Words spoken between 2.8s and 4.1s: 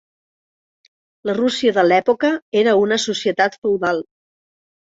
una societat feudal.